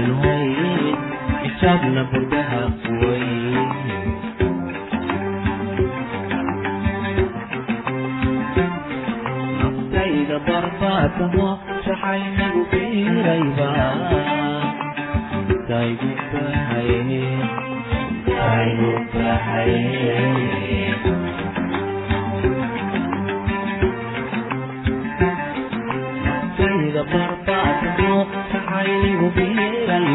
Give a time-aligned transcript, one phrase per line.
[0.00, 0.96] aynu haynin
[1.42, 3.68] xisaabna burdaha quwayn
[9.08, 11.48] naftayda barbaadamo
[11.86, 13.70] shaxaynagu biirayba
[15.70, 17.22] taygu baxaye
[18.28, 19.84] taygu baxaye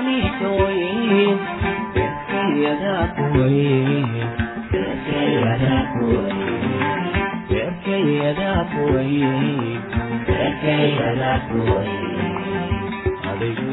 [0.00, 1.36] 你所以，
[1.94, 1.96] 这
[2.28, 2.84] 岁月的
[3.16, 3.26] 鬼，
[4.70, 5.64] 这岁月的
[5.98, 6.00] 鬼，
[7.48, 8.40] 这岁月的
[8.74, 8.76] 鬼，
[10.26, 11.56] 这岁月的鬼，
[13.22, 13.66] 他的鬼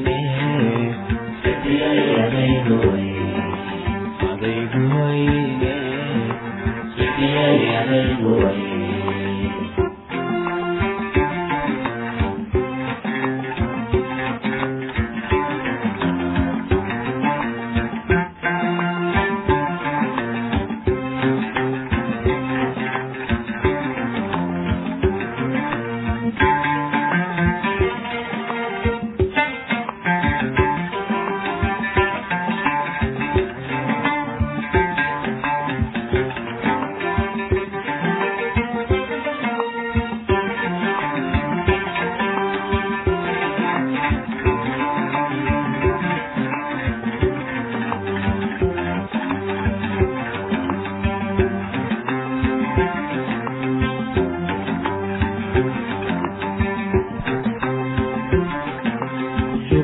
[0.00, 0.08] 呢，
[1.42, 2.34] 这岁月的
[2.80, 3.19] 鬼。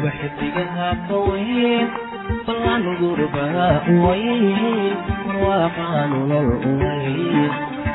[0.06, 1.86] kuwa xifdigaha qaweyn
[2.46, 4.44] ballan gurbaa uwayn
[5.26, 7.50] warwaaqaa nolol uwayn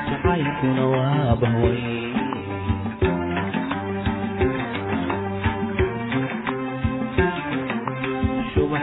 [0.10, 2.16] jacaylkuna waa bawayn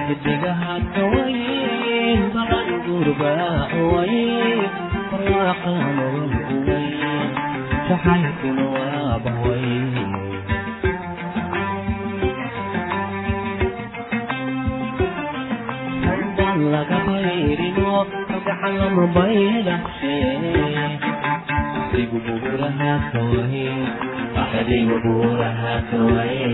[0.09, 4.61] xiddigaha kawayn balan gurbaa uwayn
[5.11, 7.29] warwaaqaa nolol uwayn
[7.89, 10.58] jacaylkuna waa bawayn
[17.49, 19.37] jirin waqti gacan bay
[19.67, 20.45] dhasheen
[21.93, 23.67] dibgubuuraha kawaye
[24.37, 26.53] waxa dibgubuuraha kawaye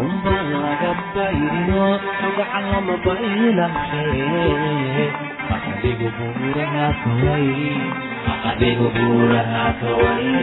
[0.00, 1.84] umba laga bayrino
[2.36, 5.06] gacan lama baylashee
[5.50, 7.70] waxa dibgubuuraha kawaye
[8.26, 10.42] waxa dibgubuuraha kawaye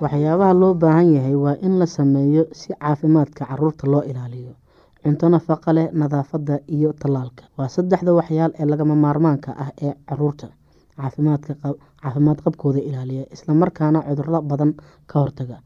[0.00, 4.52] waxyaabaha loo baahan yahay waa in la sameeyo si caafimaadka carruurta loo ilaaliyo.
[5.02, 7.44] Cunto nafaqa leh nadaafadda iyo tallaalka.
[7.58, 10.48] Waa saddexda waxyaal ee lagama maarmaanka ah ee carruurta
[10.96, 14.72] caafimaad qabkooda ilaaliya islamarkaana cudurro badan
[15.10, 15.56] ka hortaga.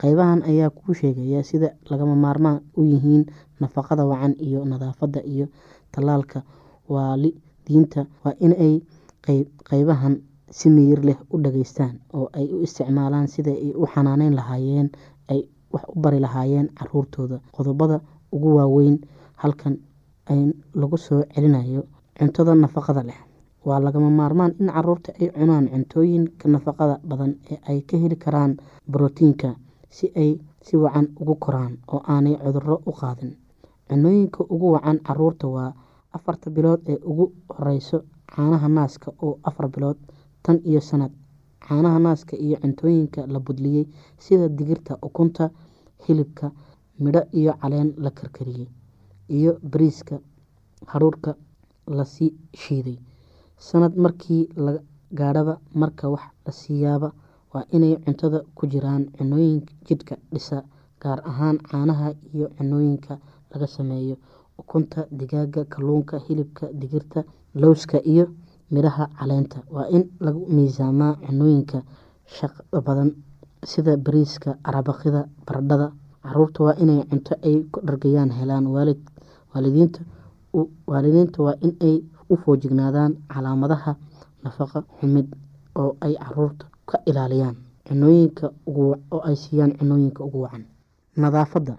[0.00, 3.24] Qeybahan ayaa kuu sheegaya sida lagama maarmaan u yihiin
[3.60, 5.46] nafaqada wacan iyo nadaafadda iyo
[5.92, 6.42] tallaalka.
[6.88, 8.80] Waalidiinta waa inay
[9.70, 10.14] qeybahan
[10.50, 14.88] si miyir leh u dhageystaan oo ay u isticmaalaan sida ay u xanaaneyn lahaayeen
[15.32, 15.40] ay
[15.72, 17.36] wax u bari lahaayeen caruurtooda.
[17.56, 18.00] Qodobada
[18.32, 18.96] ugu waaweyn
[19.42, 19.74] halkan
[20.74, 21.82] lagu soo celinayo
[22.18, 23.18] cuntada nafaqada leh.
[23.64, 28.52] Waa lagama maarmaan in carruurta ay cunaan cuntooyinka nafaqada badan ee ay ka heli karaan
[28.92, 29.54] brotiinka
[29.96, 30.30] si ay
[30.66, 33.32] si wacan ugu koraan oo aanay cudurro u qaadin.
[33.88, 35.72] Cunooyinka ugu wacan carruurta waa
[36.16, 37.98] afarta bilood ee ugu horeyso
[38.34, 39.98] caanaha naaska oo afar bilood
[40.42, 41.12] tan iyo sanad.
[41.60, 43.86] Caanaha naaska iyo cuntooyinka la budliyey
[44.18, 45.50] sida digirta ukunta
[46.08, 46.52] hilibka
[46.98, 48.68] midho iyo caleen la karkariyey
[49.28, 50.18] iyo bariiska
[50.86, 51.34] haruurka
[51.86, 52.98] la sii shiiday.
[53.56, 54.80] Sanad markii la
[55.12, 57.12] gaadhaba marka wax la siiyaaba
[57.54, 60.64] waa inay cuntada ku jiraan cunooyinka jidhka dhisa
[61.00, 63.18] gaar ahaan caanaha iyo cunooyinka
[63.52, 64.16] laga sameeyo.
[64.58, 67.24] Ukunta digaaga kalluunka hilibka digirta
[67.54, 68.28] lowska iyo
[68.70, 71.78] midhaha caleenta waa in lagu miisaamaa cunooyinka
[72.36, 73.10] shaqo badan
[73.70, 75.88] sida bariiska arabaqida baradhada.
[76.22, 78.66] Caruurta waa inay cunto ay ku dhargayaan helaan
[80.86, 81.96] waalidiinta waa in ay
[82.30, 83.92] u foojignaadaan calaamadaha
[84.44, 85.26] nafaqa xumid
[85.80, 87.56] oo ay carruurta ka ilaaliyaan
[87.88, 90.64] cunooyinka oo ay siiyaan cunooyinka ugu wacan.
[91.16, 91.74] Nadaafadda.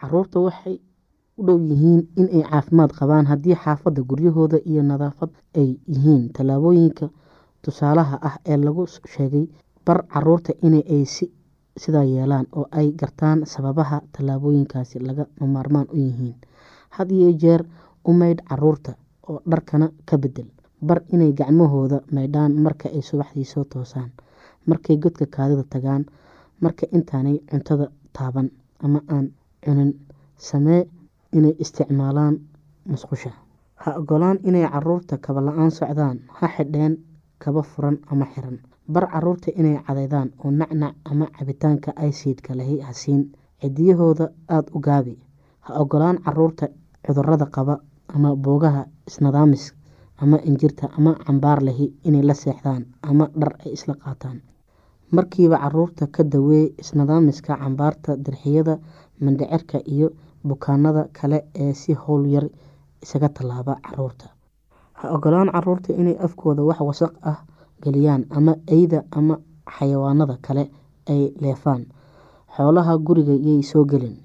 [0.00, 0.76] Caruurta waxay
[1.40, 5.30] u dhow yihiin inay caafimaad qabaan haddii xaafadda guryahooda iyo nadaafad
[5.60, 6.22] ay yihiin.
[6.36, 7.06] Tallaabooyinka
[7.62, 9.46] tusaalaha ah ee lagu sheegay
[9.86, 11.04] bar carruurta in ay
[11.82, 16.34] sidaa yeelaan oo ay gartaan sababaha tallaabooyinkaasi laga maarmaan u yihiin.
[16.96, 17.62] Had iyo jeer
[18.08, 18.92] u maydh carruurta
[19.28, 20.46] oo dharkana ka bedel
[20.88, 24.10] bar inay gacmahooda maydhaan marka ay subaxdii soo toosaan
[24.66, 26.04] markay godka kaadida tagaan
[26.60, 28.48] marka intaanay cuntada taaban
[28.84, 29.26] ama aan
[29.64, 29.92] cunin.
[30.36, 30.82] Samee
[31.32, 32.34] inay isticmaalaan
[32.86, 33.30] musqusha.
[33.82, 36.96] Ha ogolaan inay carruurta kaba la'aan socdaan ha xidheen
[37.38, 38.58] kaba furan ama xiran.
[38.92, 43.32] Bar carruurta inay cadeydaan oo nacnac ama cabitaanka aysiidka lahi hasiin.
[43.60, 45.14] Cidiyahooda aada u gaabi.
[45.60, 46.66] Ha ogolaan carruurta
[47.06, 47.78] cudurrada qaba
[48.14, 49.72] ama boogaha isnadaamis
[50.22, 54.40] ama injirta ama cambaar lahi inay la seexdaan ama dhar ay isla qaataan.
[55.12, 58.78] Markiiba carruurta ka daweey isnadaamiska cambaarta dirxiyada
[59.20, 60.10] mandhicirka iyo
[60.48, 62.44] bukaanada kale ee si howlyar
[63.02, 64.26] isaga tallaaba carruurta
[64.92, 67.38] ha ogolaan carruurta inay afkooda wax wasaq ah
[67.82, 69.34] geliyaan ama eyda ama
[69.76, 70.70] xayawaanada kale
[71.12, 71.82] ay leefaan.
[72.56, 74.16] Xoolaha guriga yay soo gelin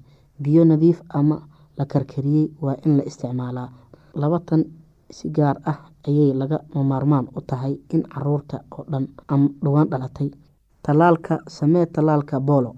[0.42, 1.36] biyo nadiif ama
[1.78, 3.68] la karkariyey waa in la isticmaalaa.
[4.14, 4.64] Laba tan
[5.10, 10.30] si gaar ah ayay laga maarmaan u tahay in carruurta oo dhan ama dhowaan dhalatay.
[10.82, 12.74] Tallaalka samee tallaalka boolo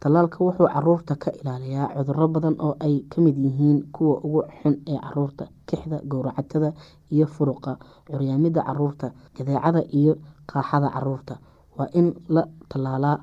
[0.00, 4.74] tallaalka wuxuu carruurta ka ilaaliyaa cuduro badan oo ay ka mid yihiin kuwa ugu xun
[4.92, 6.70] ee carruurta kixda gowracatada
[7.14, 7.72] iyo furuqa
[8.10, 10.12] curyaamida carruurta jadeecada iyo
[10.50, 11.34] qaaxada carruurta
[11.78, 13.16] waa in la tallaalaa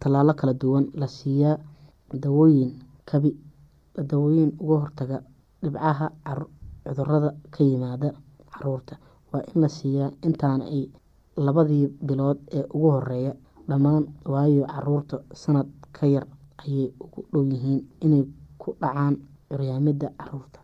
[0.00, 1.56] tallaalo kala duwan la siiyaa
[2.24, 2.70] dawooyin
[3.10, 3.30] kabi
[4.10, 5.16] dawooyin uga hortaga
[5.62, 6.06] dhibcaha
[6.86, 8.08] cudurrada ka yimaada
[8.52, 8.94] carruurta
[9.32, 10.82] waa in la siiyaa intaana ay
[11.46, 13.32] labadii bilood ee ugu horreeya
[13.68, 16.26] dhammaan waayo carruurta sanad ka yar
[16.62, 18.24] ayay ugu dhow yihiin inay
[18.60, 19.14] ku dhacaan
[19.50, 20.58] curyaamida carruurta.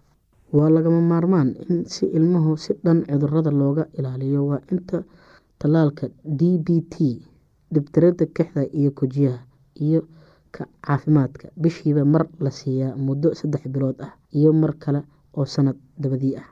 [0.56, 4.40] Waa lagama maarmaan in si ilmuhu si dhan cudurrada looga ilaaliyo.
[4.50, 5.04] Waa inta
[5.60, 6.94] tallaalka d b t
[7.72, 9.40] dhibtirada kixda iyo kujiyaha
[9.86, 10.00] iyo
[10.54, 11.52] ka caafimaadka.
[11.56, 15.00] Bishiiba mar la siiyaa muddo saddex bilood ah iyo mar kale
[15.36, 16.48] oo sanad dabadii ah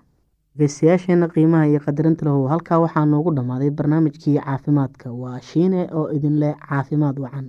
[0.58, 2.48] dhegeystayaasheena qiimaha iyo qadarinta lahu.
[2.52, 5.12] Halkaa waxaa noogu dhammaaday barnaamijkii caafimaadka.
[5.22, 7.46] Waa shiine oo idin leh caafimaad wacan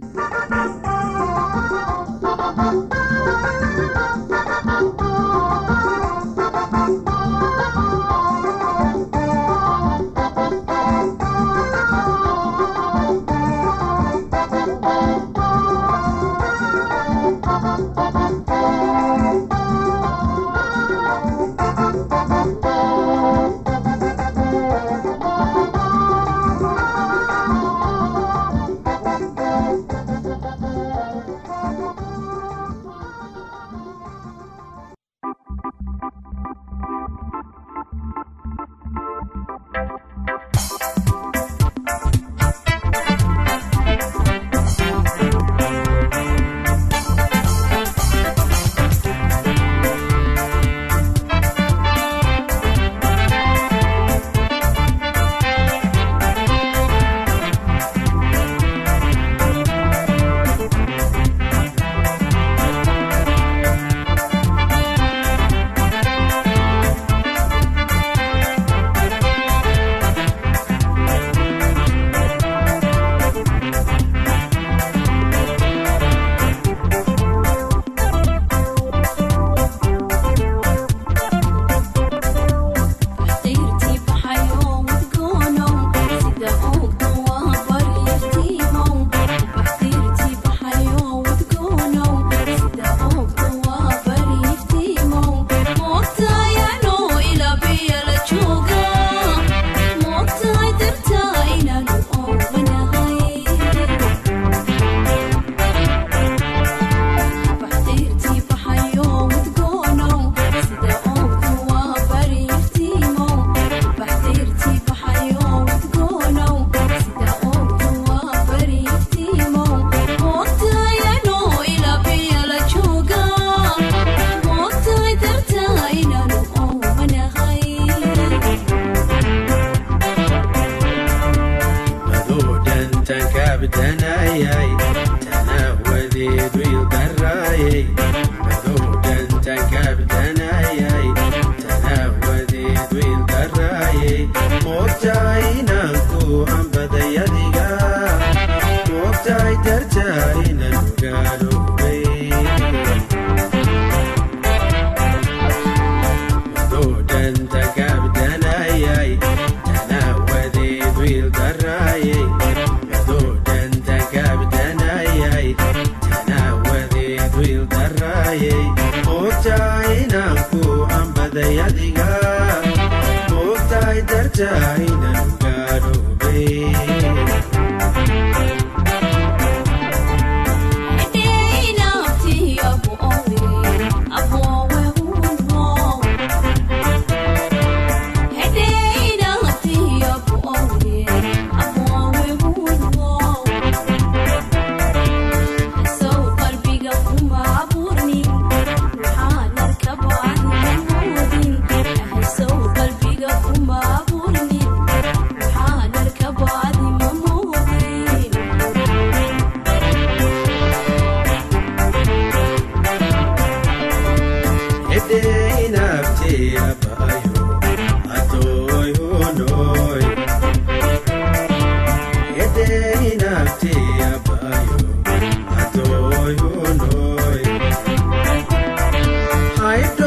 [229.68, 230.07] heart.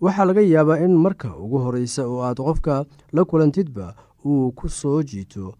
[0.00, 2.74] waxaa laga yaabaa in marka ugu horreysa oo aad qofka
[3.12, 5.54] la kulantidba uu ku soo jiito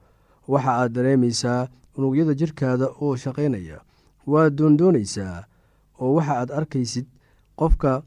[0.53, 3.79] waxa aad dareemaysaa unugyada jirkaada oo shaqaynaya.
[4.27, 5.44] Waad doondoonaysaa
[6.01, 7.07] oo waxa aad arkaysid
[7.61, 8.03] qofka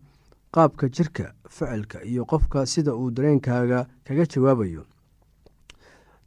[0.55, 4.83] qaabka jirka ficilka iyo qofka sida uu dareenkaaga kaga jawaabayo.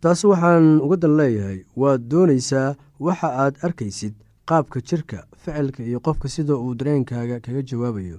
[0.01, 4.15] Taas waxaan uga dan leeyahay waad doonaysaa waxa aad arkaysid
[4.49, 8.19] qaabka jirka ficilka iyo qofka sida uu dareenkaaga kaga jawaabayo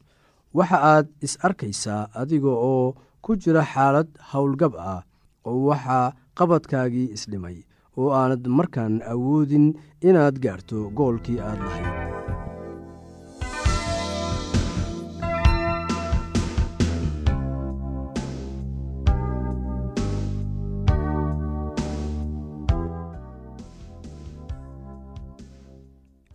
[0.57, 2.87] waxa aad is arkaysaa adiga oo
[3.23, 5.01] ku jira xaalad howlgab ah
[5.49, 7.57] oo waxaa qabadkaagii isdhimay
[7.99, 9.65] oo aanad markaan awoodin
[10.09, 12.20] inaad gaarto goolkii aad lahayd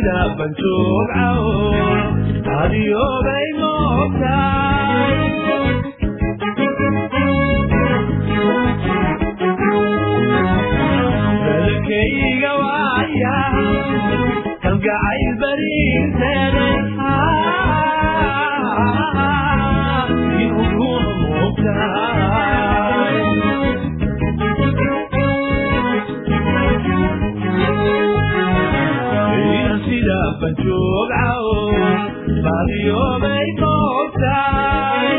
[0.00, 1.44] sida banjoogcaw
[2.60, 5.18] adiyoobay moogtaay
[11.44, 13.36] dalkayga waaya
[14.62, 16.32] kalgacayl bariinte
[30.40, 31.46] banjoogcaw
[32.44, 35.18] baadiyoobay koobtaay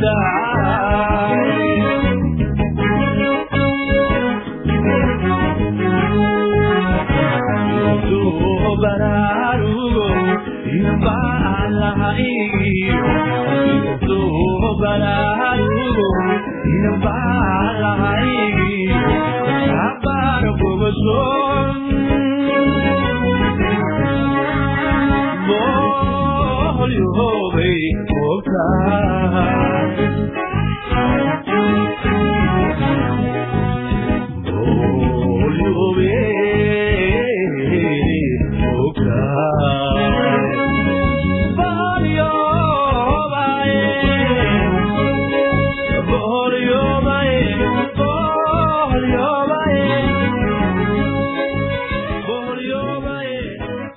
[0.00, 0.37] Yeah.
[16.68, 17.17] You know.